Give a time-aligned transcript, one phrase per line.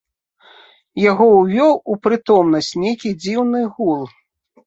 [1.01, 4.01] Яго ўвёў у прытомнасць нейкі дзіўны гул.